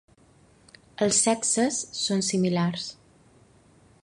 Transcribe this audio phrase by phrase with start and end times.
[1.07, 2.91] Els sexes són similars.